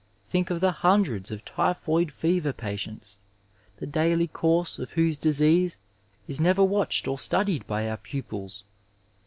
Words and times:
Think 0.27 0.49
of 0.49 0.61
the 0.61 0.71
hundreds 0.71 1.29
of 1.29 1.45
typhoid 1.45 2.11
fever 2.11 2.53
patients, 2.53 3.19
the 3.77 3.85
daily 3.85 4.25
course 4.25 4.79
of 4.79 4.93
whose 4.93 5.15
disease 5.15 5.77
is 6.27 6.41
never 6.41 6.63
watched 6.63 7.07
or 7.07 7.19
studied 7.19 7.67
by 7.67 7.87
our 7.87 7.97
pupils 7.97 8.63